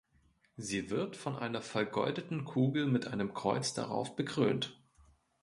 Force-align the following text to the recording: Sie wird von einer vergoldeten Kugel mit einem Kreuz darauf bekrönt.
Sie 0.57 0.89
wird 0.89 1.15
von 1.15 1.37
einer 1.37 1.61
vergoldeten 1.61 2.43
Kugel 2.43 2.87
mit 2.87 3.05
einem 3.05 3.35
Kreuz 3.35 3.75
darauf 3.75 4.15
bekrönt. 4.15 4.81